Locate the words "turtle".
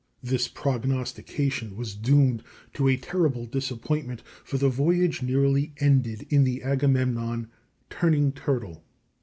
8.31-8.83